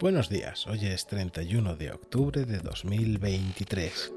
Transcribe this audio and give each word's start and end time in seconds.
Buenos 0.00 0.30
días, 0.30 0.66
hoy 0.66 0.86
es 0.86 1.06
31 1.06 1.76
de 1.76 1.92
octubre 1.92 2.46
de 2.46 2.56
2023. 2.60 4.14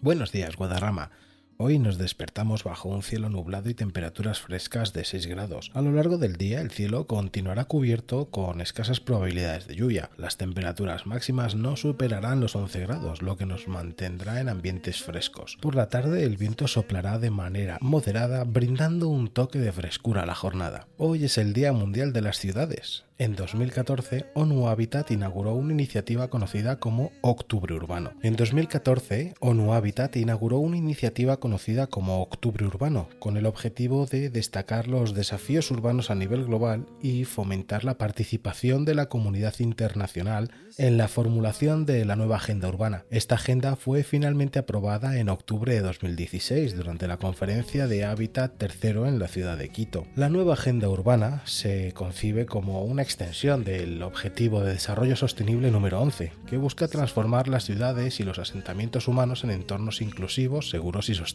Buenos 0.00 0.32
días, 0.32 0.56
Guadarrama. 0.56 1.12
Hoy 1.56 1.78
nos 1.78 1.98
despertamos 1.98 2.64
bajo 2.64 2.88
un 2.88 3.04
cielo 3.04 3.28
nublado 3.28 3.70
y 3.70 3.74
temperaturas 3.74 4.40
frescas 4.40 4.92
de 4.92 5.04
6 5.04 5.28
grados. 5.28 5.70
A 5.74 5.82
lo 5.82 5.92
largo 5.92 6.18
del 6.18 6.36
día 6.36 6.60
el 6.60 6.72
cielo 6.72 7.06
continuará 7.06 7.66
cubierto 7.66 8.28
con 8.30 8.60
escasas 8.60 8.98
probabilidades 8.98 9.68
de 9.68 9.76
lluvia. 9.76 10.10
Las 10.16 10.36
temperaturas 10.36 11.06
máximas 11.06 11.54
no 11.54 11.76
superarán 11.76 12.40
los 12.40 12.56
11 12.56 12.80
grados, 12.80 13.22
lo 13.22 13.36
que 13.36 13.46
nos 13.46 13.68
mantendrá 13.68 14.40
en 14.40 14.48
ambientes 14.48 15.02
frescos. 15.02 15.56
Por 15.60 15.76
la 15.76 15.88
tarde 15.88 16.24
el 16.24 16.36
viento 16.36 16.66
soplará 16.66 17.20
de 17.20 17.30
manera 17.30 17.78
moderada, 17.80 18.42
brindando 18.42 19.08
un 19.08 19.28
toque 19.28 19.60
de 19.60 19.70
frescura 19.70 20.24
a 20.24 20.26
la 20.26 20.34
jornada. 20.34 20.88
Hoy 20.98 21.24
es 21.24 21.38
el 21.38 21.52
Día 21.52 21.72
Mundial 21.72 22.12
de 22.12 22.22
las 22.22 22.38
Ciudades. 22.38 23.04
En 23.16 23.36
2014, 23.36 24.26
ONU 24.34 24.66
Habitat 24.66 25.12
inauguró 25.12 25.54
una 25.54 25.72
iniciativa 25.72 26.26
conocida 26.30 26.80
como 26.80 27.12
Octubre 27.20 27.72
Urbano. 27.72 28.10
En 28.22 28.34
2014, 28.34 29.34
ONU 29.38 29.72
Habitat 29.72 30.16
inauguró 30.16 30.58
una 30.58 30.76
iniciativa 30.76 31.36
conocida 31.44 31.88
como 31.88 32.22
Octubre 32.22 32.64
Urbano, 32.64 33.10
con 33.18 33.36
el 33.36 33.44
objetivo 33.44 34.06
de 34.06 34.30
destacar 34.30 34.88
los 34.88 35.12
desafíos 35.12 35.70
urbanos 35.70 36.10
a 36.10 36.14
nivel 36.14 36.46
global 36.46 36.86
y 37.02 37.26
fomentar 37.26 37.84
la 37.84 37.98
participación 37.98 38.86
de 38.86 38.94
la 38.94 39.10
comunidad 39.10 39.52
internacional 39.58 40.50
en 40.78 40.96
la 40.96 41.06
formulación 41.06 41.84
de 41.84 42.06
la 42.06 42.16
nueva 42.16 42.36
agenda 42.36 42.66
urbana. 42.66 43.04
Esta 43.10 43.34
agenda 43.34 43.76
fue 43.76 44.04
finalmente 44.04 44.58
aprobada 44.58 45.18
en 45.18 45.28
octubre 45.28 45.74
de 45.74 45.82
2016 45.82 46.78
durante 46.78 47.06
la 47.08 47.18
conferencia 47.18 47.86
de 47.88 48.06
Hábitat 48.06 48.56
tercero 48.56 49.06
en 49.06 49.18
la 49.18 49.28
ciudad 49.28 49.58
de 49.58 49.68
Quito. 49.68 50.06
La 50.16 50.30
nueva 50.30 50.54
agenda 50.54 50.88
urbana 50.88 51.42
se 51.44 51.92
concibe 51.92 52.46
como 52.46 52.84
una 52.84 53.02
extensión 53.02 53.64
del 53.64 54.02
Objetivo 54.02 54.62
de 54.62 54.72
Desarrollo 54.72 55.14
Sostenible 55.14 55.70
número 55.70 56.00
11, 56.00 56.32
que 56.46 56.56
busca 56.56 56.88
transformar 56.88 57.48
las 57.48 57.66
ciudades 57.66 58.18
y 58.18 58.22
los 58.22 58.38
asentamientos 58.38 59.08
humanos 59.08 59.44
en 59.44 59.50
entornos 59.50 60.00
inclusivos, 60.00 60.70
seguros 60.70 61.10
y 61.10 61.14
sostenibles. 61.14 61.33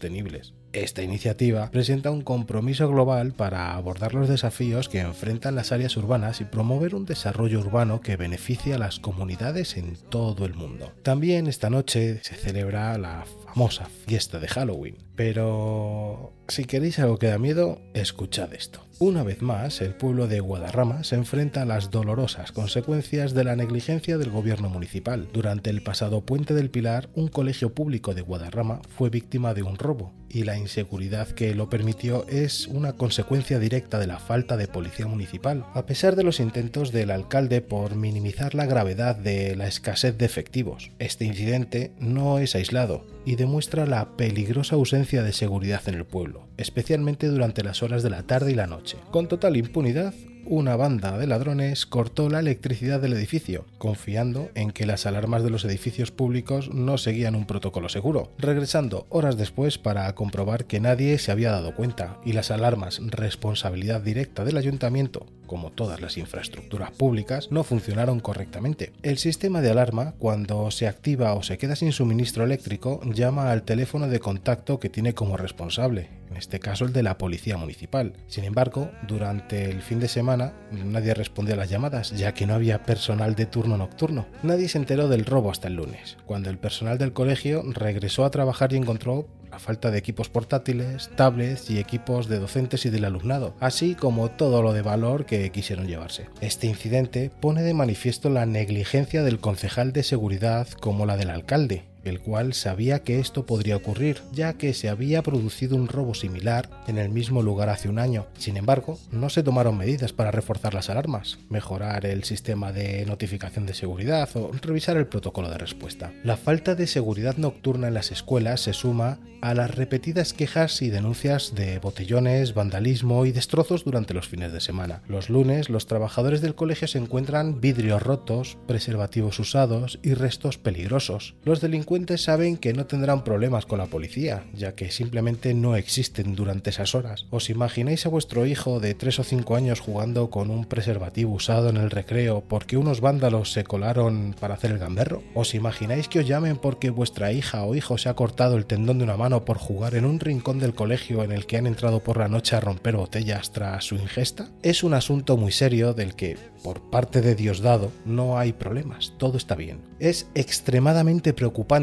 Esta 0.72 1.02
iniciativa 1.02 1.72
presenta 1.72 2.12
un 2.12 2.22
compromiso 2.22 2.88
global 2.88 3.34
para 3.34 3.74
abordar 3.74 4.14
los 4.14 4.30
desafíos 4.30 4.88
que 4.88 5.00
enfrentan 5.00 5.56
las 5.56 5.72
áreas 5.72 5.98
urbanas 5.98 6.42
y 6.42 6.46
promover 6.46 6.94
un 6.94 7.06
desarrollo 7.06 7.60
urbano 7.60 8.02
que 8.02 8.18
beneficie 8.18 8.76
a 8.76 8.78
las 8.78 9.00
comunidades 9.00 9.78
en 9.78 9.96
todo 9.96 10.46
el 10.46 10.54
mundo. 10.54 10.94
También 11.02 11.48
esta 11.48 11.70
noche 11.70 12.20
se 12.24 12.36
celebra 12.36 12.98
la 13.00 13.26
famosa 13.46 13.88
fiesta 14.06 14.40
de 14.40 14.48
Halloween, 14.48 14.98
pero 15.16 16.34
si 16.48 16.66
queréis 16.66 17.00
algo 17.00 17.18
que 17.18 17.28
da 17.28 17.40
miedo, 17.40 17.82
escuchad 17.94 18.54
esto. 18.54 18.89
Una 19.02 19.24
vez 19.24 19.42
más, 19.42 19.80
el 19.80 19.94
pueblo 19.94 20.28
de 20.28 20.42
Guadarrama 20.42 21.06
se 21.06 21.16
enfrenta 21.16 21.62
a 21.62 21.66
las 21.66 21.90
dolorosas 21.90 22.52
consecuencias 22.52 23.34
de 23.34 23.46
la 23.46 23.56
negligencia 23.56 24.18
del 24.18 24.30
gobierno 24.30 24.68
municipal. 24.68 25.30
Durante 25.32 25.70
el 25.70 25.82
pasado 25.82 26.20
Puente 26.20 26.54
del 26.54 26.70
Pilar, 26.70 27.08
un 27.16 27.30
colegio 27.30 27.74
público 27.74 28.14
de 28.14 28.24
Guadarrama 28.24 28.82
fue 28.98 29.10
víctima 29.10 29.54
de 29.54 29.64
un 29.64 29.78
robo, 29.78 30.12
y 30.28 30.44
la 30.44 30.58
inseguridad 30.58 31.30
que 31.30 31.56
lo 31.56 31.70
permitió 31.70 32.26
es 32.28 32.68
una 32.68 32.94
consecuencia 32.94 33.58
directa 33.58 34.00
de 34.00 34.08
la 34.08 34.20
falta 34.20 34.58
de 34.58 34.68
policía 34.68 35.08
municipal, 35.08 35.66
a 35.74 35.86
pesar 35.86 36.18
de 36.18 36.24
los 36.24 36.42
intentos 36.42 36.92
del 36.92 37.12
alcalde 37.12 37.62
por 37.62 37.96
minimizar 37.96 38.54
la 38.54 38.66
gravedad 38.66 39.16
de 39.16 39.56
la 39.56 39.68
escasez 39.68 40.18
de 40.18 40.26
efectivos. 40.26 40.92
Este 41.00 41.24
incidente 41.24 41.94
no 42.00 42.38
es 42.38 42.54
aislado 42.54 43.06
y 43.26 43.36
demuestra 43.36 43.86
la 43.86 44.18
peligrosa 44.18 44.76
ausencia 44.76 45.24
de 45.24 45.34
seguridad 45.34 45.82
en 45.88 45.96
el 45.96 46.06
pueblo, 46.06 46.48
especialmente 46.58 47.28
durante 47.28 47.64
las 47.64 47.84
horas 47.84 48.04
de 48.04 48.10
la 48.10 48.24
tarde 48.24 48.52
y 48.52 48.56
la 48.56 48.68
noche. 48.68 48.89
Con 49.12 49.28
total 49.28 49.58
impunidad, 49.58 50.14
una 50.46 50.76
banda 50.76 51.18
de 51.18 51.28
ladrones 51.28 51.86
cortó 51.86 52.30
la 52.30 52.40
electricidad 52.40 53.00
del 53.00 53.14
edificio, 53.14 53.66
confiando 53.78 54.50
en 54.56 54.72
que 54.72 54.86
las 54.86 55.06
alarmas 55.06 55.44
de 55.44 55.52
los 55.52 55.64
edificios 55.66 56.12
públicos 56.12 56.74
no 56.74 56.98
seguían 56.98 57.36
un 57.36 57.46
protocolo 57.46 57.90
seguro, 57.90 58.32
regresando 58.38 59.06
horas 59.10 59.38
después 59.38 59.78
para 59.78 60.14
comprobar 60.16 60.66
que 60.66 60.80
nadie 60.80 61.18
se 61.20 61.32
había 61.32 61.52
dado 61.52 61.76
cuenta 61.76 62.20
y 62.26 62.34
las 62.34 62.52
alarmas 62.52 63.00
responsabilidad 63.12 64.02
directa 64.02 64.44
del 64.44 64.58
ayuntamiento 64.58 65.28
como 65.50 65.72
todas 65.72 66.00
las 66.00 66.16
infraestructuras 66.18 66.92
públicas, 66.92 67.48
no 67.50 67.64
funcionaron 67.64 68.20
correctamente. 68.20 68.94
El 69.02 69.18
sistema 69.18 69.62
de 69.62 69.72
alarma, 69.72 70.14
cuando 70.20 70.70
se 70.70 70.88
activa 70.88 71.34
o 71.34 71.42
se 71.42 71.58
queda 71.58 71.76
sin 71.76 71.92
suministro 71.92 72.44
eléctrico, 72.44 73.02
llama 73.04 73.52
al 73.52 73.64
teléfono 73.64 74.08
de 74.08 74.20
contacto 74.20 74.80
que 74.80 74.90
tiene 74.90 75.16
como 75.16 75.38
responsable, 75.38 76.08
en 76.30 76.38
este 76.38 76.60
caso 76.60 76.86
el 76.86 76.94
de 76.94 77.02
la 77.02 77.18
policía 77.18 77.58
municipal. 77.58 78.14
Sin 78.28 78.44
embargo, 78.44 78.92
durante 79.08 79.72
el 79.72 79.82
fin 79.82 80.00
de 80.00 80.08
semana 80.08 80.54
nadie 80.72 81.16
respondió 81.16 81.56
a 81.56 81.58
las 81.58 81.70
llamadas, 81.70 82.12
ya 82.12 82.36
que 82.36 82.46
no 82.46 82.54
había 82.54 82.84
personal 82.84 83.34
de 83.34 83.48
turno 83.48 83.76
nocturno. 83.76 84.28
Nadie 84.44 84.70
se 84.70 84.78
enteró 84.78 85.08
del 85.08 85.26
robo 85.26 85.50
hasta 85.50 85.68
el 85.68 85.76
lunes, 85.76 86.18
cuando 86.28 86.52
el 86.52 86.60
personal 86.60 87.00
del 87.00 87.12
colegio 87.12 87.64
regresó 87.74 88.24
a 88.24 88.30
trabajar 88.30 88.72
y 88.72 88.78
encontró 88.78 89.28
falta 89.60 89.92
de 89.92 89.98
equipos 89.98 90.30
portátiles, 90.30 91.10
tablets 91.16 91.70
y 91.70 91.80
equipos 91.80 92.28
de 92.28 92.40
docentes 92.40 92.86
y 92.86 92.90
del 92.90 93.06
alumnado, 93.06 93.54
así 93.60 93.96
como 93.96 94.30
todo 94.30 94.62
lo 94.62 94.74
de 94.74 94.82
valor 94.82 95.26
que 95.26 95.52
quisieron 95.52 95.88
llevarse. 95.88 96.28
Este 96.42 96.68
incidente 96.68 97.32
pone 97.40 97.62
de 97.62 97.74
manifiesto 97.74 98.30
la 98.30 98.46
negligencia 98.46 99.24
del 99.24 99.40
concejal 99.40 99.94
de 99.94 100.04
seguridad 100.04 100.68
como 100.80 101.06
la 101.06 101.18
del 101.18 101.30
alcalde, 101.30 101.89
el 102.04 102.20
cual 102.20 102.54
sabía 102.54 103.04
que 103.04 103.20
esto 103.20 103.46
podría 103.46 103.76
ocurrir, 103.76 104.22
ya 104.32 104.54
que 104.54 104.74
se 104.74 104.90
había 104.90 105.22
producido 105.22 105.76
un 105.76 105.88
robo 105.88 106.14
similar 106.14 106.70
en 106.88 106.98
el 106.98 107.10
mismo 107.10 107.42
lugar 107.42 107.70
hace 107.70 107.90
un 107.90 108.00
año. 108.00 108.28
Sin 108.38 108.58
embargo, 108.58 108.98
no 109.12 109.30
se 109.30 109.44
tomaron 109.44 109.78
medidas 109.78 110.14
para 110.14 110.32
reforzar 110.32 110.74
las 110.74 110.90
alarmas, 110.90 111.40
mejorar 111.50 112.06
el 112.06 112.24
sistema 112.24 112.72
de 112.72 113.06
notificación 113.06 113.66
de 113.66 113.74
seguridad 113.74 114.30
o 114.36 114.52
revisar 114.62 114.98
el 114.98 115.08
protocolo 115.08 115.50
de 115.50 115.58
respuesta. 115.58 116.14
La 116.24 116.38
falta 116.38 116.76
de 116.76 116.88
seguridad 116.88 117.38
nocturna 117.38 117.88
en 117.88 117.94
las 117.94 118.12
escuelas 118.12 118.62
se 118.62 118.74
suma 118.74 119.20
a 119.42 119.54
las 119.54 119.74
repetidas 119.74 120.34
quejas 120.34 120.82
y 120.82 120.90
denuncias 120.90 121.56
de 121.56 121.80
botellones, 121.80 122.54
vandalismo 122.54 123.26
y 123.26 123.32
destrozos 123.32 123.86
durante 123.86 124.14
los 124.14 124.28
fines 124.28 124.52
de 124.52 124.60
semana. 124.60 125.02
Los 125.08 125.30
lunes, 125.30 125.70
los 125.70 125.88
trabajadores 125.88 126.42
del 126.42 126.56
colegio 126.56 126.90
se 126.90 126.98
encuentran 126.98 127.62
vidrios 127.62 128.04
rotos, 128.04 128.58
preservativos 128.68 129.40
usados 129.40 130.00
y 130.04 130.14
restos 130.14 130.58
peligrosos. 130.58 131.36
Los 131.46 131.62
delincuentes 131.62 131.89
saben 132.18 132.58
que 132.58 132.74
no 132.74 132.86
tendrán 132.86 133.24
problemas 133.24 133.66
con 133.66 133.80
la 133.80 133.88
policía, 133.88 134.44
ya 134.54 134.76
que 134.76 134.92
simplemente 134.92 135.56
no 135.56 135.76
existen 135.76 136.36
durante 136.36 136.70
esas 136.70 136.94
horas. 136.94 137.26
¿Os 137.32 137.50
imagináis 137.50 138.06
a 138.06 138.10
vuestro 138.10 138.46
hijo 138.46 138.80
de 138.80 138.94
3 138.94 139.20
o 139.20 139.24
5 139.24 139.56
años 139.56 139.80
jugando 139.80 140.30
con 140.30 140.52
un 140.52 140.66
preservativo 140.66 141.34
usado 141.34 141.70
en 141.70 141.78
el 141.78 141.90
recreo 141.90 142.44
porque 142.48 142.78
unos 142.78 143.02
vándalos 143.02 143.52
se 143.54 143.64
colaron 143.64 144.36
para 144.40 144.54
hacer 144.54 144.72
el 144.72 144.78
gamberro? 144.78 145.24
¿Os 145.34 145.56
imagináis 145.56 146.08
que 146.08 146.20
os 146.20 146.28
llamen 146.28 146.58
porque 146.58 146.92
vuestra 146.92 147.32
hija 147.32 147.64
o 147.64 147.74
hijo 147.74 147.98
se 147.98 148.10
ha 148.10 148.16
cortado 148.16 148.56
el 148.56 148.68
tendón 148.68 149.00
de 149.00 149.06
una 149.06 149.18
mano 149.18 149.44
por 149.44 149.58
jugar 149.58 149.96
en 149.96 150.06
un 150.06 150.20
rincón 150.20 150.60
del 150.60 150.76
colegio 150.76 151.24
en 151.24 151.32
el 151.32 151.48
que 151.48 151.58
han 151.58 151.66
entrado 151.66 152.04
por 152.04 152.18
la 152.18 152.28
noche 152.28 152.56
a 152.56 152.60
romper 152.60 152.98
botellas 152.98 153.52
tras 153.52 153.86
su 153.86 153.96
ingesta? 153.96 154.50
Es 154.62 154.84
un 154.84 154.94
asunto 154.94 155.38
muy 155.38 155.52
serio 155.52 155.96
del 155.96 156.14
que, 156.14 156.38
por 156.64 156.92
parte 156.92 157.22
de 157.22 157.34
Diosdado, 157.34 157.92
no 158.06 158.38
hay 158.38 158.54
problemas, 158.54 159.14
todo 159.18 159.38
está 159.38 159.56
bien. 159.56 159.80
Es 160.00 160.28
extremadamente 160.36 161.34
preocupante 161.34 161.79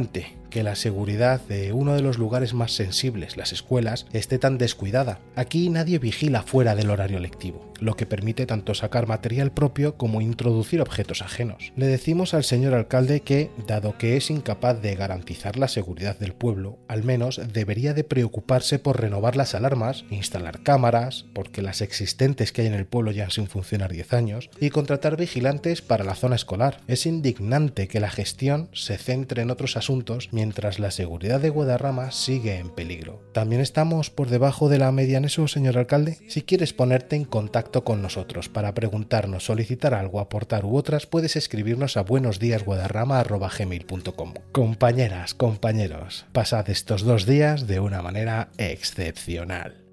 que 0.50 0.62
la 0.62 0.74
seguridad 0.74 1.40
de 1.40 1.72
uno 1.72 1.94
de 1.94 2.02
los 2.02 2.18
lugares 2.18 2.54
más 2.54 2.72
sensibles, 2.72 3.36
las 3.36 3.52
escuelas, 3.52 4.06
esté 4.12 4.38
tan 4.38 4.58
descuidada. 4.58 5.20
Aquí 5.34 5.70
nadie 5.70 5.98
vigila 5.98 6.42
fuera 6.42 6.74
del 6.74 6.90
horario 6.90 7.18
lectivo, 7.18 7.72
lo 7.80 7.94
que 7.94 8.06
permite 8.06 8.46
tanto 8.46 8.74
sacar 8.74 9.06
material 9.06 9.52
propio 9.52 9.96
como 9.96 10.20
introducir 10.20 10.80
objetos 10.80 11.22
ajenos. 11.22 11.72
Le 11.76 11.86
decimos 11.86 12.34
al 12.34 12.44
señor 12.44 12.74
alcalde 12.74 13.20
que, 13.20 13.50
dado 13.66 13.98
que 13.98 14.16
es 14.16 14.30
incapaz 14.30 14.80
de 14.80 14.94
garantizar 14.94 15.56
la 15.56 15.68
seguridad 15.68 16.18
del 16.18 16.32
pueblo, 16.32 16.78
al 16.88 17.04
menos 17.04 17.40
debería 17.52 17.94
de 17.94 18.04
preocuparse 18.04 18.78
por 18.78 19.00
renovar 19.00 19.36
las 19.36 19.54
alarmas, 19.54 20.04
instalar 20.10 20.62
cámaras, 20.62 21.26
porque 21.34 21.62
las 21.62 21.80
existentes 21.80 22.52
que 22.52 22.62
hay 22.62 22.68
en 22.68 22.74
el 22.74 22.86
pueblo 22.86 23.10
ya 23.10 23.30
sin 23.30 23.46
funcionar 23.46 23.92
10 23.92 24.12
años, 24.12 24.50
y 24.60 24.70
contratar 24.70 25.16
vigilantes 25.16 25.82
para 25.82 26.04
la 26.04 26.14
zona 26.14 26.36
escolar. 26.36 26.80
Es 26.86 27.06
indignante 27.06 27.88
que 27.88 28.00
la 28.00 28.10
gestión 28.10 28.68
se 28.72 28.98
centre 28.98 29.42
en 29.42 29.50
otros 29.50 29.76
asuntos 29.76 30.28
mientras 30.32 30.78
la 30.78 30.90
seguridad 30.90 31.40
de 31.40 31.50
Guadarrama 31.50 32.10
sigue 32.10 32.58
en 32.58 32.70
peligro. 32.70 33.22
¿También 33.32 33.60
estamos 33.60 34.10
por 34.10 34.28
debajo 34.28 34.68
de 34.68 34.78
la 34.78 34.92
media 34.92 35.18
en 35.18 35.24
eso, 35.24 35.48
señor 35.48 35.78
alcalde? 35.78 36.18
Si 36.28 36.42
quieres 36.42 36.72
ponerte 36.72 37.16
en 37.16 37.24
contacto 37.24 37.65
con 37.70 38.02
nosotros 38.02 38.48
para 38.48 38.74
preguntarnos, 38.74 39.44
solicitar 39.44 39.94
algo, 39.94 40.18
aportar 40.20 40.64
u 40.64 40.76
otras, 40.76 41.06
puedes 41.06 41.36
escribirnos 41.36 41.96
a 41.96 42.02
buenosdíasguadarrama.gmail.com. 42.02 44.34
Compañeras, 44.52 45.34
compañeros, 45.34 46.26
pasad 46.32 46.70
estos 46.70 47.02
dos 47.02 47.26
días 47.26 47.66
de 47.66 47.80
una 47.80 48.00
manera 48.02 48.50
excepcional. 48.58 49.85